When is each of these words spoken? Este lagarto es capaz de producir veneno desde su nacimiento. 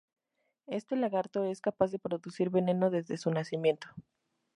Este 0.65 0.95
lagarto 0.95 1.43
es 1.43 1.61
capaz 1.61 1.91
de 1.91 1.99
producir 1.99 2.49
veneno 2.49 2.89
desde 2.89 3.17
su 3.19 3.29
nacimiento. 3.29 3.87